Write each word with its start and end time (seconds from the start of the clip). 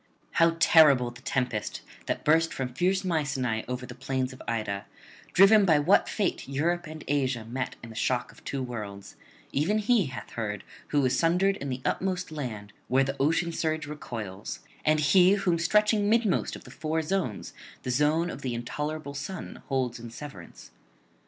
How 0.31 0.57
terrible 0.59 1.11
the 1.11 1.21
tempest 1.21 1.81
that 2.07 2.25
burst 2.25 2.51
from 2.51 2.73
fierce 2.73 3.03
Mycenae 3.05 3.63
over 3.67 3.85
the 3.85 3.93
plains 3.93 4.33
of 4.33 4.41
Ida, 4.47 4.87
driven 5.31 5.63
by 5.63 5.77
what 5.77 6.09
fate 6.09 6.49
Europe 6.49 6.87
and 6.87 7.03
Asia 7.07 7.45
met 7.45 7.75
in 7.83 7.91
the 7.91 7.95
shock 7.95 8.31
of 8.31 8.43
two 8.43 8.63
worlds, 8.63 9.15
even 9.51 9.77
he 9.77 10.07
hath 10.07 10.31
heard 10.31 10.63
who 10.87 11.05
is 11.05 11.19
sundered 11.19 11.55
in 11.57 11.69
the 11.69 11.81
utmost 11.85 12.31
land 12.31 12.73
where 12.87 13.03
the 13.03 13.17
ocean 13.21 13.51
surge 13.51 13.85
recoils, 13.85 14.61
and 14.83 14.99
he 14.99 15.33
whom 15.33 15.59
stretching 15.59 16.09
midmost 16.09 16.55
of 16.55 16.63
the 16.63 16.71
four 16.71 17.03
zones 17.03 17.53
the 17.83 17.91
zone 17.91 18.31
of 18.31 18.41
the 18.41 18.55
intolerable 18.55 19.13
sun 19.13 19.61
holds 19.67 19.99
in 19.99 20.09
severance. 20.09 20.71